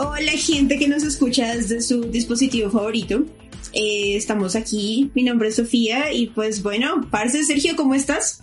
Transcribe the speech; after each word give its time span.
Hola 0.00 0.30
gente 0.36 0.78
que 0.78 0.86
nos 0.86 1.02
escucha 1.02 1.56
desde 1.56 1.80
su 1.80 2.02
dispositivo 2.02 2.70
favorito. 2.70 3.24
Eh, 3.72 4.14
estamos 4.14 4.54
aquí, 4.54 5.10
mi 5.12 5.24
nombre 5.24 5.48
es 5.48 5.56
Sofía 5.56 6.12
y 6.12 6.28
pues 6.28 6.62
bueno, 6.62 7.08
parce 7.10 7.42
Sergio, 7.42 7.74
¿cómo 7.74 7.96
estás? 7.96 8.38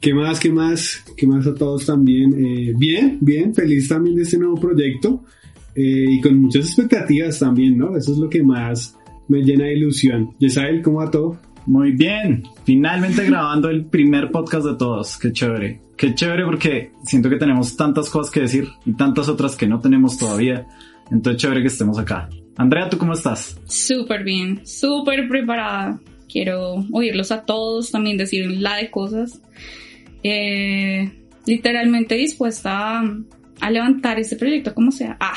¿Qué 0.00 0.14
más? 0.14 0.38
¿Qué 0.38 0.52
más? 0.52 1.02
¿Qué 1.16 1.26
más 1.26 1.44
a 1.48 1.56
todos 1.56 1.86
también? 1.86 2.32
Eh, 2.34 2.72
bien, 2.76 3.18
bien, 3.20 3.52
feliz 3.52 3.88
también 3.88 4.14
de 4.14 4.22
este 4.22 4.38
nuevo 4.38 4.54
proyecto 4.54 5.24
eh, 5.74 6.06
y 6.08 6.20
con 6.20 6.38
muchas 6.38 6.66
expectativas 6.66 7.36
también, 7.40 7.76
¿no? 7.76 7.96
Eso 7.96 8.12
es 8.12 8.18
lo 8.18 8.30
que 8.30 8.44
más 8.44 8.96
me 9.26 9.42
llena 9.42 9.64
de 9.64 9.74
ilusión. 9.74 10.36
Yesael, 10.38 10.82
¿cómo 10.82 10.98
va 10.98 11.10
todo? 11.10 11.36
Muy 11.66 11.90
bien, 11.90 12.44
finalmente 12.64 13.24
grabando 13.26 13.70
el 13.70 13.86
primer 13.86 14.30
podcast 14.30 14.66
de 14.66 14.76
todos, 14.76 15.18
qué 15.18 15.32
chévere. 15.32 15.80
Qué 15.96 16.14
chévere 16.14 16.44
porque 16.44 16.92
siento 17.04 17.28
que 17.28 17.36
tenemos 17.36 17.76
tantas 17.76 18.08
cosas 18.08 18.32
que 18.32 18.40
decir 18.40 18.68
y 18.86 18.92
tantas 18.92 19.28
otras 19.28 19.56
que 19.56 19.66
no 19.66 19.80
tenemos 19.80 20.16
todavía. 20.16 20.66
Entonces 21.12 21.40
chévere 21.40 21.60
que 21.60 21.68
estemos 21.68 21.98
acá. 21.98 22.28
Andrea, 22.56 22.88
¿tú 22.88 22.98
cómo 22.98 23.12
estás? 23.12 23.60
Súper 23.66 24.24
bien, 24.24 24.66
súper 24.66 25.28
preparada. 25.28 26.00
Quiero 26.28 26.84
oírlos 26.90 27.30
a 27.30 27.44
todos, 27.44 27.90
también 27.90 28.16
decir 28.16 28.50
la 28.50 28.76
de 28.76 28.90
cosas. 28.90 29.40
Eh, 30.22 31.10
literalmente 31.46 32.14
dispuesta 32.14 33.00
a, 33.00 33.16
a, 33.60 33.70
levantar 33.70 34.18
este 34.18 34.36
proyecto 34.36 34.74
como 34.74 34.90
sea. 34.90 35.16
Ah. 35.20 35.34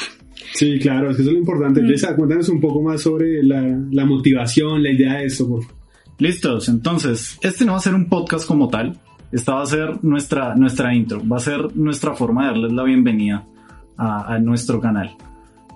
Sí, 0.54 0.80
claro, 0.80 1.10
es 1.10 1.18
que 1.18 1.24
eso 1.24 1.32
es 1.32 1.36
lo 1.36 1.40
importante. 1.40 1.82
Mm. 1.82 1.88
Yesa, 1.88 2.16
cuéntanos 2.16 2.50
un 2.50 2.62
poco 2.62 2.82
más 2.82 3.02
sobre 3.02 3.44
la, 3.44 3.62
la 3.92 4.06
motivación, 4.06 4.82
la 4.82 4.92
idea 4.92 5.16
de 5.16 5.26
esto, 5.26 5.48
por 5.48 5.64
favor. 5.64 5.76
Listos, 6.18 6.70
entonces, 6.70 7.38
este 7.42 7.66
no 7.66 7.74
va 7.74 7.80
a 7.80 7.82
ser 7.82 7.94
un 7.94 8.08
podcast 8.08 8.48
como 8.48 8.70
tal, 8.70 8.98
esta 9.34 9.56
va 9.56 9.64
a 9.64 9.66
ser 9.66 10.02
nuestra, 10.02 10.56
nuestra 10.56 10.96
intro, 10.96 11.22
va 11.28 11.38
a 11.38 11.42
ser 11.42 11.76
nuestra 11.76 12.14
forma 12.14 12.44
de 12.44 12.52
darles 12.52 12.72
la 12.72 12.84
bienvenida 12.84 13.46
a, 13.98 14.36
a, 14.36 14.40
nuestro 14.40 14.80
canal. 14.80 15.14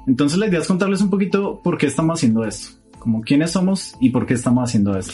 Entonces 0.08 0.38
la 0.38 0.48
idea 0.48 0.60
es 0.60 0.68
contarles 0.68 1.02
un 1.02 1.10
poquito 1.10 1.62
por 1.64 1.78
qué 1.78 1.88
estamos 1.88 2.20
haciendo 2.20 2.44
esto, 2.44 2.78
como 3.00 3.22
quiénes 3.22 3.52
somos 3.52 3.96
y 4.00 4.10
por 4.10 4.26
qué 4.26 4.34
estamos 4.34 4.64
haciendo 4.64 4.98
esto. 4.98 5.14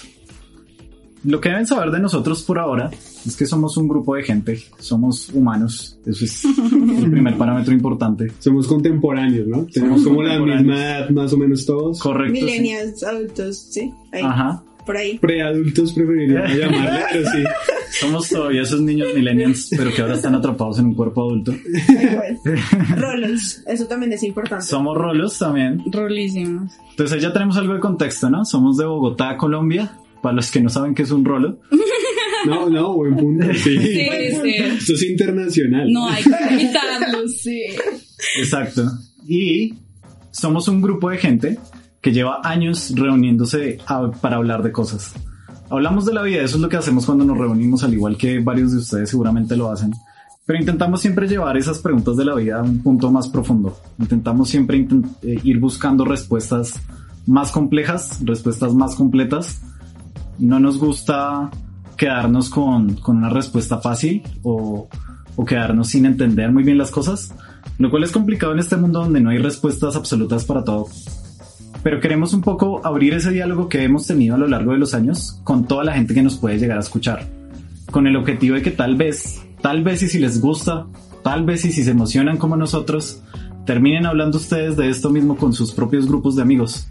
Lo 1.23 1.41
que 1.41 1.49
deben 1.49 1.65
saber 1.65 1.89
de 1.89 1.99
nosotros 1.99 2.43
por 2.43 2.59
ahora 2.59 2.91
es 3.25 3.35
que 3.35 3.47
somos 3.47 3.77
un 3.77 3.87
grupo 3.87 4.13
de 4.15 4.23
gente, 4.23 4.61
somos 4.77 5.29
humanos, 5.29 5.97
eso 6.05 6.23
es 6.23 6.45
el 6.71 7.09
primer 7.09 7.35
parámetro 7.35 7.73
importante. 7.73 8.31
Somos 8.37 8.67
contemporáneos, 8.67 9.47
¿no? 9.47 9.65
Tenemos 9.65 10.03
como 10.03 10.21
la 10.21 10.39
misma 10.39 10.75
edad 10.75 11.09
más 11.09 11.33
o 11.33 11.37
menos 11.37 11.65
todos. 11.65 11.99
Correcto. 11.99 12.33
Millennials, 12.33 12.99
sí. 12.99 13.05
adultos, 13.05 13.57
sí. 13.57 13.93
Ahí. 14.11 14.21
Ajá 14.21 14.64
por 14.85 14.97
ahí. 14.97 15.17
Preadultos 15.17 15.93
preferiría 15.93 16.47
llamarle, 16.47 16.99
pero 17.11 17.29
sí. 17.29 17.43
Somos 17.99 18.27
todavía 18.29 18.61
esos 18.61 18.81
niños 18.81 19.13
millennials, 19.15 19.69
pero 19.75 19.93
que 19.93 20.01
ahora 20.01 20.15
están 20.15 20.35
atrapados 20.35 20.79
en 20.79 20.87
un 20.87 20.95
cuerpo 20.95 21.23
adulto. 21.23 21.53
rolos, 22.97 23.63
eso 23.67 23.87
también 23.87 24.11
es 24.13 24.23
importante. 24.23 24.65
Somos 24.65 24.97
rolos 24.97 25.39
también. 25.39 25.81
Rolísimos. 25.91 26.73
Entonces 26.89 27.21
ya 27.21 27.31
tenemos 27.31 27.57
algo 27.57 27.73
de 27.73 27.79
contexto, 27.79 28.29
¿no? 28.29 28.43
Somos 28.45 28.77
de 28.77 28.85
Bogotá, 28.85 29.37
Colombia. 29.37 29.99
Para 30.21 30.35
los 30.35 30.49
que 30.49 30.59
no 30.59 30.69
saben 30.69 30.95
qué 30.95 31.03
es 31.03 31.11
un 31.11 31.23
rolo. 31.23 31.59
No, 32.45 32.69
no, 32.69 32.93
buen 32.93 33.15
punto. 33.15 33.47
Sí, 33.55 33.75
sí, 33.75 34.07
sí. 34.43 34.55
Esto 34.55 34.93
es 34.93 35.03
internacional. 35.03 35.91
No 35.91 36.07
hay 36.07 36.23
que 36.23 36.53
evitarlo, 36.53 37.27
sí. 37.27 37.63
Exacto. 38.37 38.83
Y 39.27 39.73
somos 40.29 40.67
un 40.67 40.79
grupo 40.79 41.09
de 41.09 41.17
gente 41.17 41.57
que 42.05 42.11
lleva 42.11 42.39
años 42.43 42.93
reuniéndose 42.95 43.79
a, 43.87 44.11
para 44.11 44.35
hablar 44.35 44.61
de 44.61 44.71
cosas. 44.71 45.15
Hablamos 45.71 46.05
de 46.05 46.13
la 46.13 46.21
vida, 46.21 46.43
eso 46.43 46.57
es 46.57 46.61
lo 46.61 46.69
que 46.69 46.77
hacemos 46.77 47.03
cuando 47.03 47.25
nos 47.25 47.35
reunimos, 47.35 47.83
al 47.83 47.95
igual 47.95 48.15
que 48.15 48.37
varios 48.41 48.73
de 48.73 48.77
ustedes 48.77 49.09
seguramente 49.09 49.57
lo 49.57 49.71
hacen. 49.71 49.91
Pero 50.45 50.59
intentamos 50.59 51.01
siempre 51.01 51.27
llevar 51.27 51.57
esas 51.57 51.79
preguntas 51.79 52.15
de 52.15 52.25
la 52.25 52.35
vida 52.35 52.59
a 52.59 52.61
un 52.61 52.83
punto 52.83 53.09
más 53.09 53.27
profundo. 53.27 53.75
Intentamos 53.97 54.49
siempre 54.49 54.77
intent 54.77 55.07
eh, 55.23 55.41
ir 55.43 55.59
buscando 55.59 56.05
respuestas 56.05 56.79
más 57.25 57.51
complejas, 57.51 58.19
respuestas 58.23 58.75
más 58.75 58.93
completas. 58.93 59.63
No 60.37 60.59
nos 60.59 60.77
gusta 60.77 61.49
quedarnos 61.97 62.51
con, 62.51 62.97
con 62.97 63.17
una 63.17 63.29
respuesta 63.29 63.79
fácil 63.79 64.21
o, 64.43 64.87
o 65.35 65.43
quedarnos 65.43 65.87
sin 65.87 66.05
entender 66.05 66.51
muy 66.51 66.61
bien 66.61 66.77
las 66.77 66.91
cosas, 66.91 67.33
lo 67.79 67.89
cual 67.89 68.03
es 68.03 68.11
complicado 68.11 68.53
en 68.53 68.59
este 68.59 68.77
mundo 68.77 68.99
donde 68.99 69.21
no 69.21 69.31
hay 69.31 69.39
respuestas 69.39 69.95
absolutas 69.95 70.45
para 70.45 70.63
todo 70.63 70.85
pero 71.85 72.01
queremos 72.01 72.33
un 72.33 72.41
poco 72.41 72.81
abrir 72.83 73.13
ese 73.13 73.29
diálogo 73.29 73.69
que 73.69 73.83
hemos 73.83 74.07
tenido 74.07 74.33
a 74.33 74.39
lo 74.39 74.47
largo 74.47 74.71
de 74.71 74.79
los 74.79 74.95
años 74.95 75.39
con 75.43 75.67
toda 75.67 75.83
la 75.83 75.93
gente 75.93 76.15
que 76.15 76.23
nos 76.23 76.35
puede 76.35 76.57
llegar 76.57 76.79
a 76.79 76.81
escuchar, 76.81 77.27
con 77.91 78.07
el 78.07 78.15
objetivo 78.15 78.55
de 78.55 78.63
que 78.63 78.71
tal 78.71 78.95
vez, 78.95 79.43
tal 79.61 79.83
vez 79.83 80.01
y 80.01 80.07
si 80.07 80.17
les 80.17 80.41
gusta, 80.41 80.87
tal 81.23 81.45
vez 81.45 81.63
y 81.63 81.71
si 81.71 81.83
se 81.83 81.91
emocionan 81.91 82.37
como 82.37 82.57
nosotros, 82.57 83.21
terminen 83.67 84.07
hablando 84.07 84.39
ustedes 84.39 84.75
de 84.77 84.89
esto 84.89 85.11
mismo 85.11 85.37
con 85.37 85.53
sus 85.53 85.73
propios 85.73 86.07
grupos 86.07 86.35
de 86.35 86.41
amigos. 86.41 86.87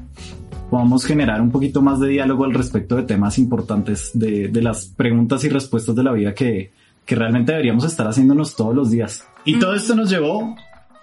Podamos 0.70 1.04
generar 1.04 1.40
un 1.40 1.50
poquito 1.50 1.82
más 1.82 1.98
de 1.98 2.10
diálogo 2.10 2.44
al 2.44 2.54
respecto 2.54 2.94
de 2.94 3.02
temas 3.02 3.36
importantes, 3.36 4.12
de, 4.14 4.46
de 4.46 4.62
las 4.62 4.86
preguntas 4.86 5.42
y 5.42 5.48
respuestas 5.48 5.96
de 5.96 6.04
la 6.04 6.12
vida 6.12 6.34
que, 6.36 6.72
que 7.04 7.16
realmente 7.16 7.50
deberíamos 7.50 7.82
estar 7.82 8.06
haciéndonos 8.06 8.54
todos 8.54 8.76
los 8.76 8.92
días. 8.92 9.26
Y 9.44 9.58
todo 9.58 9.74
esto 9.74 9.96
nos 9.96 10.08
llevó 10.08 10.54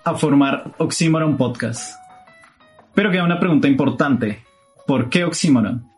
a 0.05 0.13
formar 0.15 0.75
Oxymoron 0.77 1.35
Podcast 1.35 2.00
pero 2.93 3.11
queda 3.11 3.23
una 3.23 3.39
pregunta 3.39 3.67
importante. 3.67 4.43
¿Por 4.85 5.09
qué 5.09 5.23
oxímoron? 5.23 5.91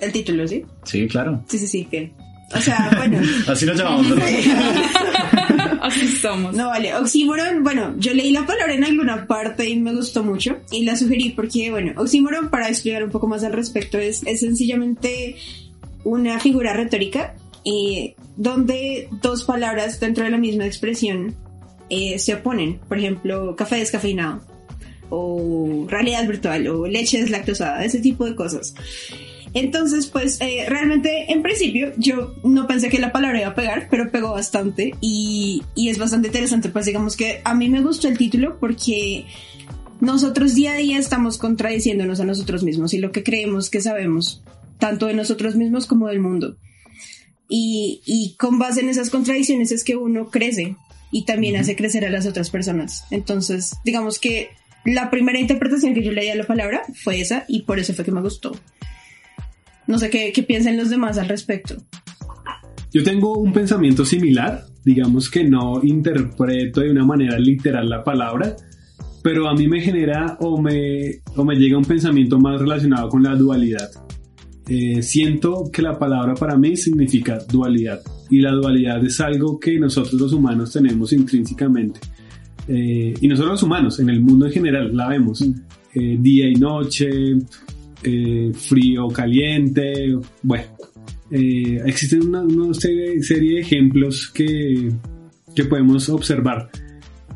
El 0.00 0.12
título, 0.12 0.46
¿sí? 0.46 0.64
Sí, 0.84 1.08
claro. 1.08 1.42
Sí, 1.48 1.58
sí, 1.58 1.66
sí, 1.66 1.88
bien. 1.90 2.12
O 2.54 2.60
sea, 2.60 2.90
bueno. 2.96 3.20
Así 3.48 3.66
lo 3.66 3.74
llamamos, 3.74 4.10
¿verdad? 4.10 4.28
Así 5.82 6.08
somos. 6.08 6.54
No, 6.54 6.68
vale. 6.68 6.94
Oxímoron, 6.94 7.62
bueno, 7.62 7.94
yo 7.98 8.12
leí 8.12 8.32
la 8.32 8.46
palabra 8.46 8.74
en 8.74 8.84
alguna 8.84 9.26
parte 9.26 9.68
y 9.68 9.78
me 9.78 9.94
gustó 9.94 10.22
mucho 10.22 10.58
y 10.70 10.84
la 10.84 10.96
sugerí 10.96 11.30
porque, 11.30 11.70
bueno, 11.70 11.92
oxímoron, 11.96 12.50
para 12.50 12.68
explicar 12.68 13.02
un 13.02 13.10
poco 13.10 13.26
más 13.26 13.42
al 13.44 13.52
respecto, 13.52 13.98
es, 13.98 14.22
es 14.26 14.40
sencillamente 14.40 15.36
una 16.04 16.38
figura 16.38 16.72
retórica 16.72 17.34
eh, 17.64 18.14
donde 18.36 19.08
dos 19.22 19.44
palabras 19.44 19.98
dentro 19.98 20.24
de 20.24 20.30
la 20.30 20.38
misma 20.38 20.66
expresión 20.66 21.34
eh, 21.88 22.18
se 22.18 22.34
oponen. 22.34 22.78
Por 22.88 22.98
ejemplo, 22.98 23.56
café 23.56 23.76
descafeinado 23.76 24.42
o 25.10 25.86
realidad 25.88 26.26
virtual 26.26 26.66
o 26.68 26.86
leche 26.86 27.20
deslactosada, 27.20 27.84
ese 27.84 28.00
tipo 28.00 28.24
de 28.24 28.34
cosas. 28.34 28.74
Entonces, 29.54 30.06
pues 30.06 30.38
eh, 30.42 30.66
realmente 30.68 31.32
en 31.32 31.42
principio 31.42 31.92
yo 31.96 32.34
no 32.44 32.66
pensé 32.66 32.90
que 32.90 32.98
la 32.98 33.10
palabra 33.10 33.40
iba 33.40 33.48
a 33.48 33.54
pegar, 33.54 33.88
pero 33.90 34.10
pegó 34.10 34.32
bastante 34.32 34.92
y, 35.00 35.62
y, 35.74 35.88
es 35.88 35.98
bastante 35.98 36.28
interesante. 36.28 36.68
Pues 36.68 36.84
digamos 36.84 37.16
que 37.16 37.40
a 37.42 37.54
mí 37.54 37.70
me 37.70 37.80
gustó 37.80 38.06
el 38.08 38.18
título 38.18 38.58
porque 38.60 39.24
nosotros 40.00 40.54
día 40.54 40.74
a 40.74 40.76
día 40.76 40.98
estamos 40.98 41.38
contradiciéndonos 41.38 42.20
a 42.20 42.26
nosotros 42.26 42.64
mismos 42.64 42.92
y 42.92 42.98
lo 42.98 43.12
que 43.12 43.22
creemos 43.22 43.70
que 43.70 43.80
sabemos, 43.80 44.42
tanto 44.78 45.06
de 45.06 45.14
nosotros 45.14 45.56
mismos 45.56 45.86
como 45.86 46.08
del 46.08 46.20
mundo. 46.20 46.58
Y, 47.48 48.02
y 48.04 48.34
con 48.36 48.58
base 48.58 48.80
en 48.80 48.90
esas 48.90 49.08
contradicciones 49.08 49.72
es 49.72 49.84
que 49.84 49.96
uno 49.96 50.28
crece 50.28 50.76
y 51.10 51.24
también 51.24 51.56
hace 51.56 51.76
crecer 51.76 52.04
a 52.04 52.10
las 52.10 52.26
otras 52.26 52.50
personas. 52.50 53.04
Entonces, 53.10 53.76
digamos 53.84 54.18
que 54.18 54.50
la 54.86 55.10
primera 55.10 55.38
interpretación 55.38 55.94
que 55.94 56.02
yo 56.02 56.12
leí 56.12 56.28
a 56.28 56.36
la 56.36 56.44
palabra 56.44 56.82
fue 56.94 57.20
esa 57.20 57.44
y 57.48 57.62
por 57.62 57.78
eso 57.78 57.92
fue 57.92 58.04
que 58.04 58.12
me 58.12 58.22
gustó. 58.22 58.56
No 59.86 59.98
sé 59.98 60.10
qué, 60.10 60.32
qué 60.32 60.42
piensan 60.42 60.76
los 60.76 60.90
demás 60.90 61.18
al 61.18 61.28
respecto. 61.28 61.76
Yo 62.92 63.04
tengo 63.04 63.36
un 63.38 63.52
pensamiento 63.52 64.04
similar, 64.04 64.64
digamos 64.84 65.28
que 65.28 65.44
no 65.44 65.80
interpreto 65.82 66.80
de 66.80 66.90
una 66.90 67.04
manera 67.04 67.38
literal 67.38 67.88
la 67.88 68.02
palabra, 68.02 68.56
pero 69.22 69.48
a 69.48 69.54
mí 69.54 69.66
me 69.68 69.80
genera 69.80 70.36
o 70.40 70.60
me, 70.60 71.20
o 71.34 71.44
me 71.44 71.56
llega 71.56 71.76
un 71.76 71.84
pensamiento 71.84 72.38
más 72.38 72.60
relacionado 72.60 73.08
con 73.08 73.22
la 73.22 73.34
dualidad. 73.34 73.90
eh, 74.68 75.02
siento 75.02 75.70
que 75.72 75.82
la 75.82 75.98
palabra 75.98 76.34
para 76.34 76.56
mí 76.56 76.76
significa 76.76 77.38
dualidad 77.50 78.00
y 78.30 78.40
la 78.40 78.50
dualidad 78.52 79.04
es 79.04 79.20
algo 79.20 79.60
que 79.60 79.78
nosotros 79.78 80.14
los 80.20 80.32
humanos 80.32 80.72
tenemos 80.72 81.12
intrínsecamente. 81.12 82.00
Eh, 82.68 83.14
y 83.20 83.28
no 83.28 83.36
solo 83.36 83.50
los 83.50 83.62
humanos, 83.62 83.98
en 84.00 84.10
el 84.10 84.20
mundo 84.20 84.46
en 84.46 84.52
general 84.52 84.96
la 84.96 85.08
vemos. 85.08 85.42
Eh, 85.94 86.16
día 86.20 86.48
y 86.48 86.54
noche, 86.54 87.08
frío, 88.54 89.08
caliente, 89.08 90.16
bueno. 90.42 90.64
existen 91.30 92.28
una, 92.28 92.42
una 92.42 92.74
serie, 92.74 93.20
de 93.20 93.60
ejemplos 93.60 94.30
que, 94.32 94.90
que 95.54 95.64
podemos 95.64 96.08
observar. 96.08 96.70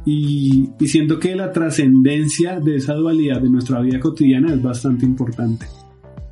Y, 0.06 0.69
y 0.79 0.88
siento 0.88 1.19
que 1.19 1.35
la 1.35 1.53
trascendencia 1.53 2.61
de 2.61 2.77
esa 2.77 2.94
dualidad 2.94 3.41
de 3.41 3.50
nuestra 3.50 3.81
vida 3.81 3.99
cotidiana 3.99 4.55
es 4.55 4.62
bastante 4.62 5.05
importante. 5.05 5.67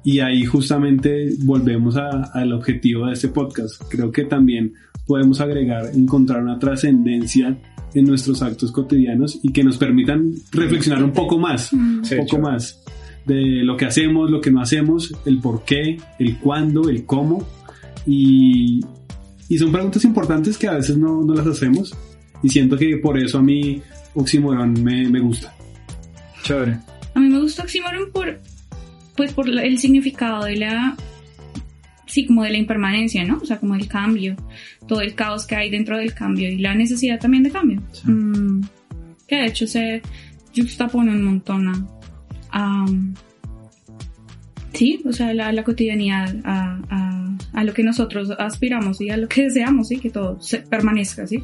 Y 0.04 0.20
ahí 0.20 0.44
justamente 0.44 1.34
volvemos 1.40 1.96
al 1.96 2.52
objetivo 2.52 3.06
de 3.06 3.12
este 3.12 3.28
podcast. 3.28 3.82
Creo 3.90 4.10
que 4.10 4.24
también 4.24 4.72
podemos 5.06 5.40
agregar, 5.40 5.90
encontrar 5.94 6.42
una 6.42 6.58
trascendencia 6.58 7.58
en 7.94 8.04
nuestros 8.04 8.42
actos 8.42 8.72
cotidianos 8.72 9.38
y 9.42 9.52
que 9.52 9.64
nos 9.64 9.78
permitan 9.78 10.32
reflexionar 10.52 11.02
un 11.02 11.12
poco 11.12 11.38
más, 11.38 11.72
un 11.72 12.02
poco 12.16 12.38
más 12.38 12.82
de 13.24 13.62
lo 13.62 13.76
que 13.76 13.84
hacemos, 13.84 14.30
lo 14.30 14.40
que 14.40 14.50
no 14.50 14.60
hacemos, 14.60 15.12
el 15.24 15.38
por 15.40 15.64
qué, 15.64 15.98
el 16.18 16.38
cuándo, 16.38 16.88
el 16.88 17.04
cómo. 17.04 17.46
Y, 18.06 18.80
y 19.48 19.58
son 19.58 19.70
preguntas 19.70 20.04
importantes 20.04 20.56
que 20.56 20.68
a 20.68 20.74
veces 20.74 20.96
no, 20.96 21.22
no, 21.22 21.34
las 21.34 21.46
hacemos 21.46 21.94
y 22.42 22.48
siento 22.48 22.76
que 22.76 22.96
por 22.96 23.18
eso 23.18 23.38
a 23.38 23.42
mí 23.42 23.82
Oxymoron 24.14 24.82
me, 24.82 25.08
me 25.08 25.20
gusta. 25.20 25.54
Chévere. 26.42 26.78
A 27.14 27.20
mí 27.20 27.28
me 27.28 27.40
gusta 27.40 27.62
Oxymoron 27.62 28.10
por 28.12 28.38
pues 29.16 29.32
por 29.32 29.48
el 29.48 29.78
significado 29.78 30.44
de 30.44 30.56
la, 30.56 30.96
sí, 32.08 32.26
como 32.26 32.42
de 32.42 32.50
la 32.50 32.58
impermanencia, 32.58 33.24
¿no? 33.24 33.38
O 33.40 33.44
sea, 33.44 33.58
como 33.58 33.74
el 33.74 33.86
cambio, 33.86 34.34
todo 34.86 35.00
el 35.00 35.14
caos 35.14 35.46
que 35.46 35.54
hay 35.54 35.70
dentro 35.70 35.96
del 35.96 36.14
cambio 36.14 36.48
y 36.50 36.58
la 36.58 36.74
necesidad 36.74 37.20
también 37.20 37.44
de 37.44 37.50
cambio. 37.50 37.82
Mm, 38.04 38.62
que 39.26 39.36
de 39.36 39.46
hecho 39.46 39.66
se 39.66 40.02
juxtapone 40.56 41.12
un 41.12 41.22
montón 41.22 41.88
a, 42.50 42.86
sí, 44.72 45.02
o 45.04 45.12
sea, 45.12 45.34
la, 45.34 45.52
la 45.52 45.62
cotidianidad, 45.62 46.34
a, 46.44 46.80
a, 46.88 47.07
a, 47.58 47.64
lo 47.64 47.74
que 47.74 47.82
nosotros 47.82 48.30
aspiramos 48.38 49.00
y 49.00 49.10
a 49.10 49.16
lo 49.16 49.28
que 49.28 49.44
deseamos, 49.44 49.88
¿sí? 49.88 49.98
Que 49.98 50.10
todo 50.10 50.38
permanezca, 50.68 51.26
¿sí? 51.26 51.42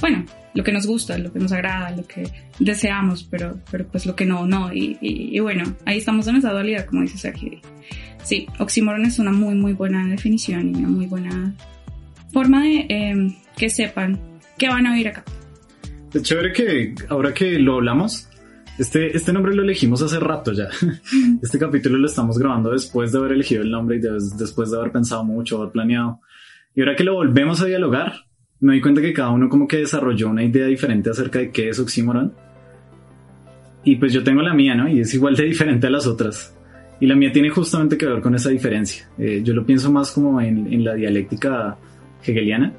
Bueno, 0.00 0.24
lo 0.54 0.62
que 0.62 0.72
nos 0.72 0.86
gusta, 0.86 1.18
lo 1.18 1.32
que 1.32 1.38
nos 1.38 1.52
agrada, 1.52 1.90
lo 1.90 2.04
que 2.06 2.28
deseamos, 2.58 3.24
pero, 3.24 3.58
pero 3.70 3.86
pues 3.86 4.06
lo 4.06 4.14
que 4.14 4.24
no, 4.26 4.46
no. 4.46 4.72
Y, 4.72 4.98
y, 5.00 5.38
bueno, 5.40 5.64
ahí 5.84 5.98
estamos 5.98 6.26
en 6.28 6.36
esa 6.36 6.52
dualidad, 6.52 6.86
como 6.86 7.02
dice 7.02 7.18
Sergio. 7.18 7.60
Sí, 8.22 8.46
oxímoron 8.58 9.04
es 9.04 9.18
una 9.18 9.32
muy, 9.32 9.54
muy 9.54 9.72
buena 9.72 10.06
definición 10.06 10.70
y 10.74 10.78
una 10.78 10.88
muy 10.88 11.06
buena 11.06 11.54
forma 12.32 12.62
de 12.62 12.86
em, 12.88 13.34
que 13.56 13.68
sepan 13.68 14.20
que 14.58 14.68
van 14.68 14.86
a 14.86 14.92
vivir 14.92 15.08
acá. 15.08 15.24
Es 16.12 16.22
chévere 16.22 16.52
que 16.52 16.94
ahora 17.08 17.34
que 17.34 17.58
lo 17.58 17.74
hablamos, 17.74 18.28
este, 18.78 19.16
este 19.16 19.32
nombre 19.32 19.54
lo 19.54 19.62
elegimos 19.62 20.02
hace 20.02 20.18
rato 20.18 20.52
ya. 20.52 20.68
Este 21.42 21.58
capítulo 21.58 21.98
lo 21.98 22.06
estamos 22.06 22.38
grabando 22.38 22.70
después 22.70 23.12
de 23.12 23.18
haber 23.18 23.32
elegido 23.32 23.62
el 23.62 23.70
nombre 23.70 23.96
y 23.96 24.00
después 24.00 24.70
de 24.70 24.78
haber 24.78 24.92
pensado 24.92 25.24
mucho, 25.24 25.58
haber 25.58 25.72
planeado. 25.72 26.20
Y 26.74 26.80
ahora 26.80 26.96
que 26.96 27.04
lo 27.04 27.14
volvemos 27.14 27.60
a 27.60 27.66
dialogar, 27.66 28.12
me 28.60 28.74
di 28.74 28.80
cuenta 28.80 29.00
que 29.00 29.12
cada 29.12 29.30
uno 29.30 29.48
como 29.48 29.68
que 29.68 29.76
desarrolló 29.76 30.28
una 30.28 30.42
idea 30.42 30.66
diferente 30.66 31.10
acerca 31.10 31.38
de 31.38 31.50
qué 31.50 31.68
es 31.68 31.78
oxímoron. 31.78 32.32
Y 33.84 33.96
pues 33.96 34.12
yo 34.12 34.24
tengo 34.24 34.40
la 34.40 34.54
mía, 34.54 34.74
¿no? 34.74 34.88
Y 34.88 35.00
es 35.00 35.12
igual 35.14 35.36
de 35.36 35.44
diferente 35.44 35.86
a 35.86 35.90
las 35.90 36.06
otras. 36.06 36.56
Y 37.00 37.06
la 37.06 37.14
mía 37.14 37.30
tiene 37.32 37.50
justamente 37.50 37.98
que 37.98 38.06
ver 38.06 38.22
con 38.22 38.34
esa 38.34 38.48
diferencia. 38.48 39.08
Eh, 39.18 39.42
yo 39.44 39.52
lo 39.52 39.66
pienso 39.66 39.92
más 39.92 40.10
como 40.10 40.40
en, 40.40 40.72
en, 40.72 40.82
la 40.82 40.94
dialéctica 40.94 41.76
hegeliana, 42.24 42.72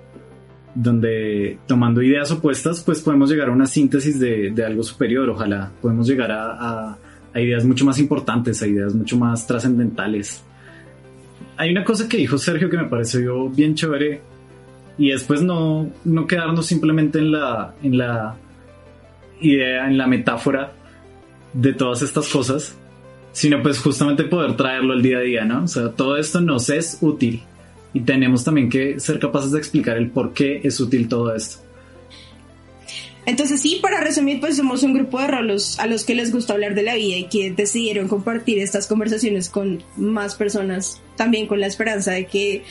donde 0.75 1.57
tomando 1.67 2.01
ideas 2.01 2.29
opuestas, 2.31 2.83
pues 2.83 3.01
podemos 3.01 3.29
llegar 3.29 3.47
a 3.47 3.51
una 3.51 3.65
síntesis 3.65 4.19
de, 4.19 4.51
de 4.51 4.65
algo 4.65 4.83
superior, 4.83 5.29
ojalá. 5.29 5.71
Podemos 5.81 6.05
llegar 6.05 6.31
a, 6.31 6.51
a, 6.51 6.97
a 7.33 7.41
ideas 7.41 7.63
mucho 7.63 7.85
más 7.85 7.97
importantes, 7.97 8.61
a 8.61 8.67
ideas 8.67 8.93
mucho 8.93 9.17
más 9.17 9.47
trascendentales. 9.47 10.43
Hay 11.57 11.71
una 11.71 11.85
cosa 11.85 12.09
que 12.09 12.17
dijo 12.17 12.37
Sergio 12.37 12.69
que 12.69 12.77
me 12.77 12.85
pareció 12.85 13.49
bien 13.49 13.73
chévere 13.73 14.21
y 14.97 15.11
después 15.11 15.41
no, 15.41 15.89
no 16.03 16.27
quedarnos 16.27 16.65
simplemente 16.65 17.19
en 17.19 17.31
la, 17.31 17.73
en 17.81 17.97
la 17.97 18.35
idea, 19.39 19.87
en 19.87 19.97
la 19.97 20.07
metáfora 20.07 20.73
de 21.53 21.71
todas 21.71 22.01
estas 22.01 22.27
cosas, 22.27 22.77
sino 23.31 23.63
pues 23.63 23.79
justamente 23.79 24.25
poder 24.25 24.57
traerlo 24.57 24.91
al 24.91 25.01
día 25.01 25.19
a 25.19 25.21
día, 25.21 25.45
¿no? 25.45 25.63
O 25.63 25.67
sea, 25.67 25.89
todo 25.91 26.17
esto 26.17 26.41
nos 26.41 26.69
es 26.69 26.97
útil 26.99 27.43
y 27.95 28.01
tenemos 28.01 28.43
también 28.43 28.69
que 28.69 28.99
ser 28.99 29.19
capaces 29.19 29.53
de 29.53 29.57
explicar 29.57 29.95
el 29.95 30.11
por 30.11 30.33
qué 30.33 30.59
es 30.65 30.81
útil 30.81 31.07
todo 31.07 31.33
esto. 31.33 31.59
Entonces 33.25 33.61
sí, 33.61 33.79
para 33.81 34.01
resumir, 34.01 34.41
pues 34.41 34.57
somos 34.57 34.83
un 34.83 34.93
grupo 34.93 35.17
de 35.19 35.27
rolos 35.27 35.79
a 35.79 35.87
los 35.87 36.03
que 36.03 36.13
les 36.13 36.33
gusta 36.33 36.53
hablar 36.53 36.75
de 36.75 36.83
la 36.83 36.95
vida 36.95 37.15
y 37.15 37.29
que 37.29 37.51
decidieron 37.51 38.09
compartir 38.09 38.59
estas 38.59 38.87
conversaciones 38.87 39.49
con 39.49 39.81
más 39.95 40.35
personas, 40.35 41.01
también 41.15 41.47
con 41.47 41.61
la 41.61 41.67
esperanza 41.67 42.11
de 42.11 42.25
que 42.27 42.63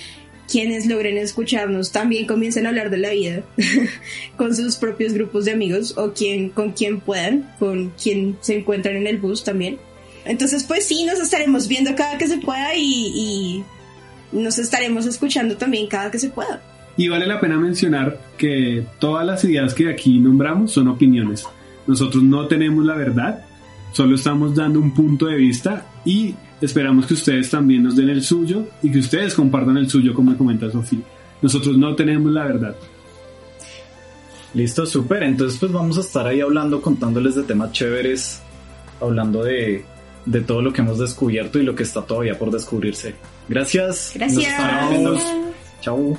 quienes 0.46 0.84
logren 0.84 1.16
escucharnos 1.16 1.90
también 1.90 2.26
comiencen 2.26 2.66
a 2.66 2.68
hablar 2.68 2.90
de 2.90 2.98
la 2.98 3.10
vida 3.10 3.42
con 4.36 4.54
sus 4.54 4.76
propios 4.76 5.14
grupos 5.14 5.46
de 5.46 5.52
amigos 5.52 5.96
o 5.96 6.12
con 6.52 6.72
quien 6.72 7.00
puedan, 7.00 7.50
con 7.58 7.92
quien 7.92 8.36
se 8.42 8.58
encuentran 8.58 8.96
en 8.96 9.06
el 9.06 9.16
bus 9.16 9.42
también. 9.42 9.78
Entonces, 10.26 10.64
pues 10.64 10.84
sí, 10.84 11.04
nos 11.04 11.18
estaremos 11.18 11.66
viendo 11.66 11.94
cada 11.96 12.18
que 12.18 12.28
se 12.28 12.36
pueda 12.36 12.76
y 12.76 13.64
nos 14.34 14.58
estaremos 14.58 15.06
escuchando 15.06 15.56
también 15.56 15.86
cada 15.86 16.10
que 16.10 16.18
se 16.18 16.28
pueda. 16.28 16.60
Y 16.96 17.08
vale 17.08 17.26
la 17.26 17.40
pena 17.40 17.58
mencionar 17.58 18.20
que 18.36 18.84
todas 18.98 19.26
las 19.26 19.42
ideas 19.44 19.72
que 19.74 19.88
aquí 19.88 20.18
nombramos 20.18 20.72
son 20.72 20.88
opiniones. 20.88 21.44
Nosotros 21.86 22.22
no 22.22 22.46
tenemos 22.46 22.84
la 22.84 22.94
verdad, 22.94 23.44
solo 23.92 24.14
estamos 24.14 24.54
dando 24.54 24.78
un 24.78 24.94
punto 24.94 25.26
de 25.26 25.36
vista 25.36 25.86
y 26.04 26.34
Esperamos 26.64 27.04
que 27.06 27.12
ustedes 27.12 27.50
también 27.50 27.82
nos 27.82 27.94
den 27.94 28.08
el 28.08 28.22
suyo 28.22 28.66
y 28.82 28.90
que 28.90 28.98
ustedes 28.98 29.34
compartan 29.34 29.76
el 29.76 29.90
suyo, 29.90 30.14
como 30.14 30.34
comenta 30.34 30.70
Sofía. 30.70 31.00
Nosotros 31.42 31.76
no 31.76 31.94
tenemos 31.94 32.32
la 32.32 32.44
verdad. 32.44 32.74
Listo, 34.54 34.86
súper. 34.86 35.24
Entonces, 35.24 35.58
pues 35.58 35.70
vamos 35.72 35.98
a 35.98 36.00
estar 36.00 36.26
ahí 36.26 36.40
hablando, 36.40 36.80
contándoles 36.80 37.34
de 37.34 37.42
temas 37.42 37.72
chéveres, 37.72 38.40
hablando 38.98 39.44
de, 39.44 39.84
de 40.26 40.40
todo 40.40 40.62
lo 40.62 40.72
que 40.72 40.80
hemos 40.80 40.98
descubierto 40.98 41.58
y 41.58 41.62
lo 41.62 41.74
que 41.74 41.82
está 41.82 42.02
todavía 42.02 42.38
por 42.38 42.50
descubrirse. 42.50 43.14
Gracias. 43.48 44.12
Gracias. 44.14 44.54
Chao. 45.80 46.18